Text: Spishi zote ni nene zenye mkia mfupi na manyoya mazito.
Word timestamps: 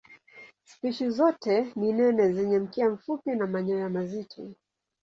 Spishi 0.63 1.09
zote 1.09 1.67
ni 1.75 1.93
nene 1.93 2.31
zenye 2.33 2.59
mkia 2.59 2.89
mfupi 2.89 3.35
na 3.35 3.47
manyoya 3.47 3.89
mazito. 3.89 4.51